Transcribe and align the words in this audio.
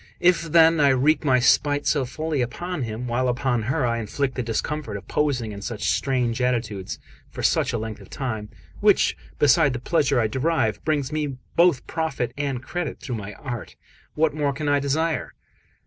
If 0.19 0.41
then 0.51 0.79
I 0.79 0.89
wreak 0.89 1.23
my 1.23 1.37
spite 1.37 1.85
so 1.85 2.05
fully 2.05 2.41
upon 2.41 2.81
him, 2.81 3.05
while 3.05 3.27
upon 3.27 3.61
her 3.61 3.85
I 3.85 3.99
inflict 3.99 4.33
the 4.33 4.41
discomfort 4.41 4.97
of 4.97 5.07
posing 5.07 5.51
in 5.51 5.61
such 5.61 5.91
strange 5.91 6.41
attitudes 6.41 6.97
for 7.29 7.43
such 7.43 7.71
a 7.71 7.77
length 7.77 8.01
of 8.01 8.09
time 8.09 8.49
which, 8.79 9.15
beside 9.37 9.73
the 9.73 9.79
pleasure 9.79 10.19
I 10.19 10.25
derive, 10.25 10.83
brings 10.83 11.11
me 11.11 11.37
both 11.55 11.85
profit 11.85 12.33
and 12.35 12.63
credit 12.63 12.99
through 12.99 13.13
my 13.17 13.33
art 13.33 13.75
what 14.15 14.33
more 14.33 14.53
can 14.53 14.67
I 14.67 14.79
desire?" 14.79 15.35